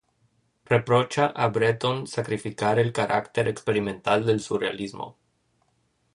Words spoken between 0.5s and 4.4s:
Reprocha a Breton sacrificar el carácter experimental del